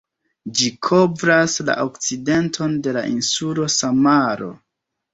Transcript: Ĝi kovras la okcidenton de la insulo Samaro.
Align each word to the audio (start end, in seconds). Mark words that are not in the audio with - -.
Ĝi 0.61 0.69
kovras 0.87 1.59
la 1.69 1.77
okcidenton 1.85 2.77
de 2.89 2.97
la 2.99 3.07
insulo 3.15 3.73
Samaro. 3.79 4.55